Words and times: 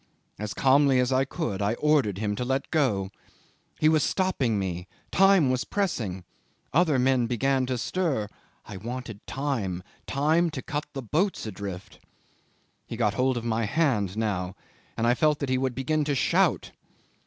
As 0.39 0.55
calmly 0.55 0.99
as 0.99 1.13
I 1.13 1.25
could 1.25 1.61
I 1.61 1.75
ordered 1.75 2.17
him 2.17 2.35
to 2.37 2.43
let 2.43 2.71
go. 2.71 3.11
He 3.79 3.87
was 3.87 4.01
stopping 4.01 4.57
me, 4.57 4.87
time 5.11 5.51
was 5.51 5.63
pressing, 5.63 6.23
other 6.73 6.97
men 6.97 7.27
began 7.27 7.67
to 7.67 7.77
stir; 7.77 8.27
I 8.65 8.77
wanted 8.77 9.19
time 9.27 9.83
time 10.07 10.49
to 10.49 10.63
cut 10.63 10.85
the 10.93 11.03
boats 11.03 11.45
adrift. 11.45 11.99
He 12.87 12.97
got 12.97 13.13
hold 13.13 13.37
of 13.37 13.45
my 13.45 13.65
hand 13.65 14.17
now, 14.17 14.55
and 14.97 15.05
I 15.05 15.13
felt 15.13 15.37
that 15.37 15.49
he 15.49 15.59
would 15.59 15.75
begin 15.75 16.03
to 16.05 16.15
shout. 16.15 16.71